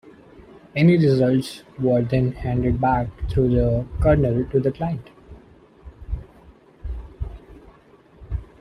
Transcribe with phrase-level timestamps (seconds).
[0.75, 5.11] Any results were then handed back through the kernel to the client.